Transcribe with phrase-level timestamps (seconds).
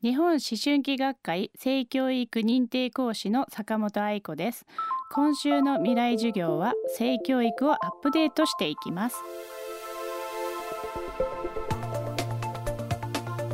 [0.00, 4.64] 日本思春期学会性教育認定講師の坂本愛子です。
[5.10, 9.16] 今週の未来授業は性教育をアップデートしていきます。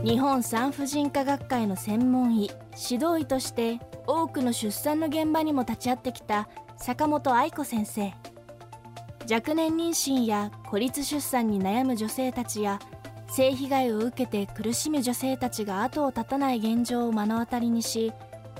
[0.05, 2.51] 日本産婦人科学会の専門医
[2.91, 8.13] 指導医として多くの出産の現場にも立ち会ってきた坂本愛子先生。
[9.31, 12.79] 若年妊娠や孤立出産に悩む女性たちや
[13.35, 18.13] 性被害を受けて苦しむ女性たちが後を絶たない現状を目の当たりにし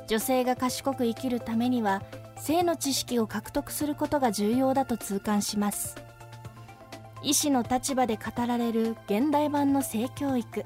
[0.09, 2.03] 女性が賢く生きるためには
[2.41, 5.97] 性の知識を獲得することが重要だと痛感します。
[7.23, 10.65] 医師の立場で語られる現代版の性教育。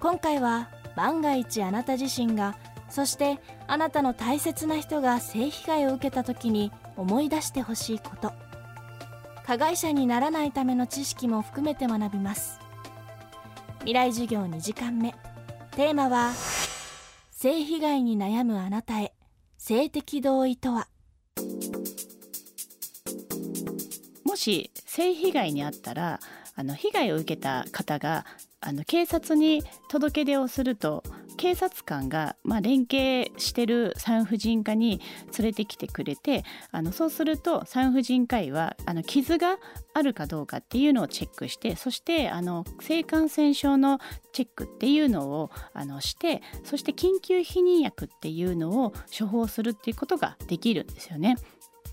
[0.00, 2.56] 今回は万が一あなた自身が
[2.90, 8.32] そしてあなたの大切な人が性被害を受けた時に思い出してほしいこと。
[9.46, 12.67] 加害者にならないための知識も含めて学びます。
[13.80, 15.14] 未来授業2時間目。
[15.72, 16.32] テーマは
[17.30, 19.14] 性被害に悩むあなたへ
[19.56, 20.88] 性的同意とは。
[24.24, 26.20] もし性被害にあったら
[26.56, 28.26] あの被害を受けた方が
[28.60, 31.04] あの警察に届け出をすると
[31.38, 35.00] 警察官が、まあ、連携してる産婦人科に
[35.38, 39.56] 連れてきてくれてあのそうすると産婦人科医はあの傷が
[39.94, 44.00] あるかどうかっていうのをチェックしてそしてあの性感染症の
[44.32, 51.36] チェックっていうのをあのしてそして緊急避妊薬っていうのを処方するっていうことができるんですよね。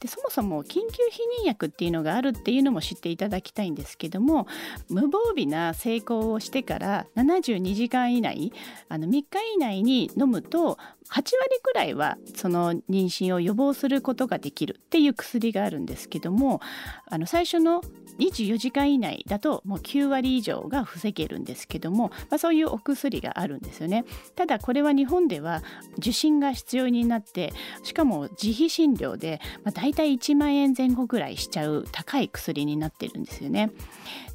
[0.06, 4.46] でそもそも緊急避妊薬っていうのがあるっていうのも知っていただきたいんですけども
[4.88, 8.54] 無防備な性交をしてから72時間以内
[8.88, 9.24] あの3日
[9.56, 10.78] 以内に飲むと
[11.10, 16.62] 8割くらいはその妊娠を予防することができるっていう薬があるんですけども
[17.08, 17.82] あの最初の
[18.20, 24.06] 24時間以内だともう9割以上が防げるんですけども、まあ、そういうお薬があるんですよね。
[24.36, 25.64] ただこれは日本では
[25.98, 33.72] 受診が必要になってしかも自費診療で、まあ、大体1万円前後ぐらいしちゃう高い薬になってるんですよね。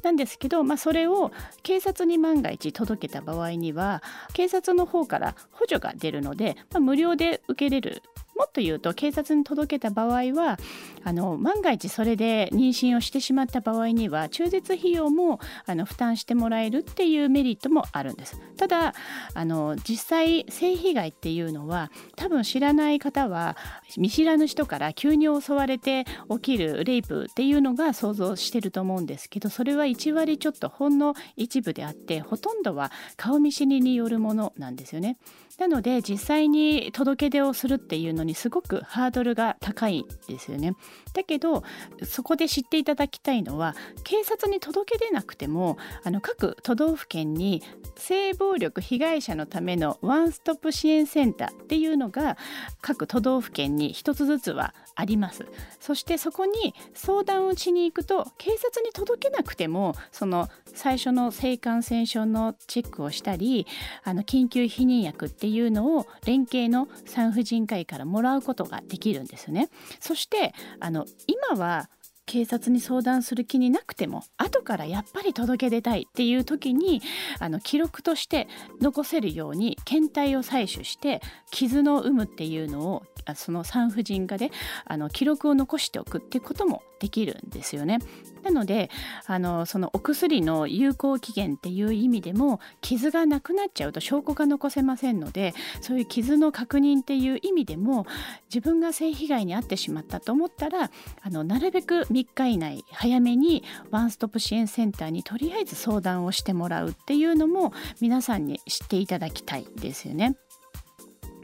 [0.03, 1.31] なんですけど、まあ、それを
[1.63, 4.01] 警察に万が一届けた場合には
[4.33, 8.01] 警察の方から補助が出るので、まあ、無料で受けれる
[8.35, 10.57] もっと言うと警察に届けた場合は
[11.03, 18.39] あの万が一それで妊娠をしてしまった場合には中絶費用もあの負担してもらえるっていうメリットもあるんです。
[18.57, 18.93] ただ
[19.33, 23.57] あの実際性被害っていうのは多分知らない方は
[23.97, 35.17] 見知らぬ人から急に襲われて起きるレイプっていうのが想像してると思うんですけどそれは1割ちょっとほんの一部であってほとんどは顔見知りによるものなんですよね。
[35.57, 40.75] なので実際に届け出をするっていうのにすごくハードルが高いですよね。
[41.13, 41.63] だけど
[42.03, 47.61] そこで知っていただきたいのは警察に届け出なくてもあの各都道府県に
[47.97, 52.37] 性暴力被害者のためのワンストップ支援センターっていうのが
[52.81, 55.45] 各都道府県に一つずつはあります
[55.79, 63.65] そしてそこに相談をしに行くと警察に届けなくてもその最初の性感染症のチェックをしたり
[64.03, 69.69] あの緊急避妊薬っていうのを連携の産婦人科医からもらうことができるんですね。
[69.99, 71.89] そしてあの今は
[72.31, 77.01] 警察に相談する気になくても後からやっぱり届け出たいっていう時に
[77.39, 78.47] あの記録として
[78.79, 81.19] 残せるように検体を採取して
[81.51, 83.03] 傷の有無っていうのを
[83.35, 84.49] その産婦人科で
[84.85, 87.99] あの記録を残しておくっていうこともできるんですよね。
[88.43, 88.89] なので
[89.25, 98.07] あのそのお薬の有効期限っていう意味でも傷がなくなっちゃうと証拠が残せませんのでそういう傷の確認っていう意味でも
[98.53, 100.91] 自分が性被害に遭ってしまったと思ったら
[101.21, 110.35] あのなるべく3日以内早めにワンストップ支援センターにとりあえず相談をしてもらうっていうのも皆さんに知っていただきたいですよね。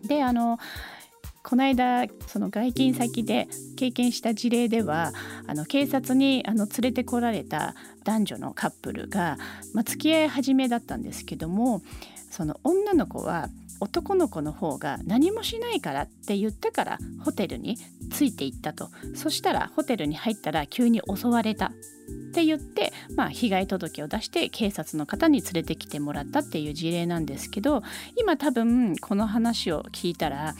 [0.03, 0.59] であの
[1.43, 5.13] この間その外勤先で経験した事例では
[5.47, 7.73] あの警察にあの連れてこられた
[8.03, 9.37] 男女のカップルが、
[9.73, 11.81] まあ、付き合い始めだったんですけども
[12.29, 13.47] その女の子は
[13.79, 17.77] 男の子の方が何もしないからって言ったからホテルに
[18.11, 18.89] ついていったと。
[19.15, 21.71] そしたらホテルに入ったら急に襲われたっ
[22.33, 27.81] て言って、まあ、被害届を出して警察の方に連れてきてもらったっていう事例なんですけど
[28.15, 30.55] 今多分この話を聞いたら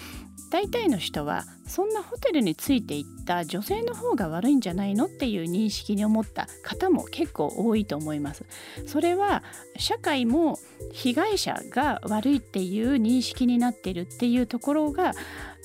[0.52, 8.46] 大体の人はそんなホテルについていった女性の方が悪いんじゃないのっていう認識に思った方も結構多いと思います。
[8.86, 9.44] それは
[9.78, 10.58] 社会も
[10.94, 15.14] 被害者が悪いっていう認識になっているっていうところが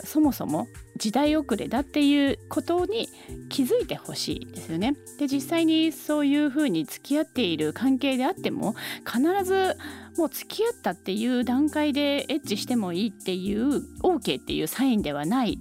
[0.05, 0.67] そもそも
[0.97, 3.09] 時代遅れだっていうことに
[3.49, 4.95] 気づいてほしいですよね。
[5.19, 8.75] で実際にそういうふうに付き合っている関係であっても
[9.07, 9.77] 必ず
[10.17, 15.59] もう付き合ったっていう段階でエッチしてもいいっていう OK っていうサインではない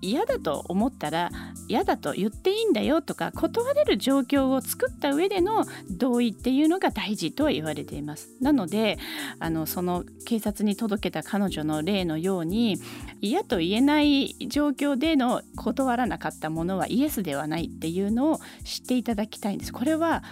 [0.00, 1.30] 嫌だと思ったら
[1.68, 8.30] 嫌だと言っていいんだよとか断れる状況を作った上での同意っていうのが大事とは言われています。
[8.40, 8.98] なので
[9.38, 12.78] あのその警察に届けた彼女の例のように
[13.20, 19.72] 嫌と言えない状況での断らなかったものはイエスではないっていうのを知っていただきたいんです。
[19.72, 20.22] これは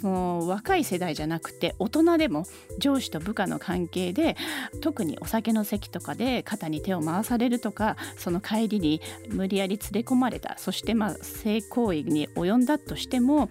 [0.00, 2.46] その若い世代じゃなくて大人でも
[2.78, 4.36] 上司と部下の関係で
[4.80, 8.91] 特にお酒の席とかで肩に手を回されるとかその帰りに
[9.28, 13.48] 無理やり連れ込まれたそしてまあ性行為に及んだとしても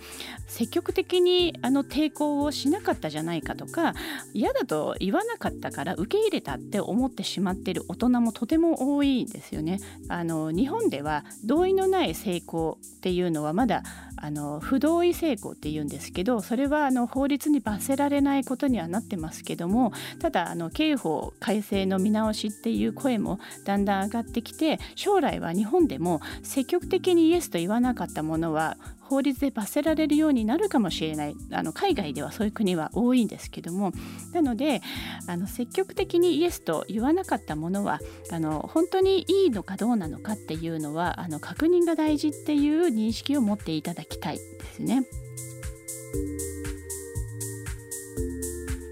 [0.48, 3.94] 積極的にあの抵抗をしなかったじゃないかとか
[4.34, 9.80] 嫌だと言わなかったから受け入れたって思ってしまってる大人もとても多いんですよね。
[10.10, 13.84] あの日本では同意のない性交っていうのはまだ
[14.24, 28.78] あの不同意性交って言うんですけどそれはあの法律に罰せられないことにはなってますけどもただあの刑法改正の見直しっていう声もだんだん上がってきて将来は日本でも積極的にイエスと言わなかったものは
[29.12, 31.36] 法律で罰せられるようになるかもしれない。
[31.52, 33.92] あの海外ではそういう国は多いんですけども。
[34.32, 34.82] なので
[35.28, 38.00] あの積極的にイエスと言わなかったものは
[38.32, 44.42] あの本当にいいのかどうなのかっていうのはあの確認が大事っていう認識を持っていただきたいで
[44.76, 45.04] すね。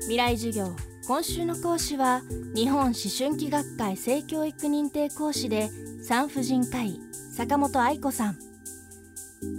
[0.01, 0.75] 未来授業。
[1.07, 2.24] 今週の講師は
[2.54, 5.69] 日本思春期学会性教育認定講師で
[6.04, 7.00] 産婦人科医
[7.38, 8.49] 坂本愛子さん。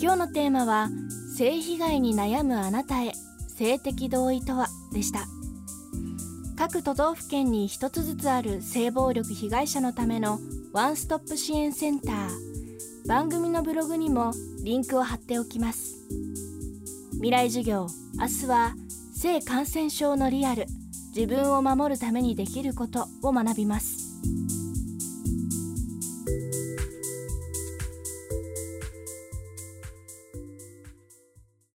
[0.01, 0.89] 今日のテーマは
[1.37, 3.13] 性被害に悩むあなたへ
[3.49, 5.27] 性的同意とはでした。
[6.57, 10.39] 各都道府県に一つずつある性暴力被害者のための
[10.73, 13.09] ワンストップ支援センター。
[13.09, 14.33] 番組のブログにも
[14.63, 15.97] リンクを貼っておきます。
[17.13, 17.87] 未来授業
[18.19, 18.75] 明日は
[19.15, 20.67] 性感染症のリアル。
[21.15, 24.00] 自分を守るためにできることを学びます。